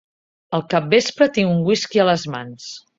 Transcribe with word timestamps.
Al 0.59 0.63
capvespre 0.73 1.29
tinc 1.37 1.55
un 1.59 1.63
whisky 1.71 2.05
a 2.07 2.11
les 2.13 2.29
mans. 2.37 2.77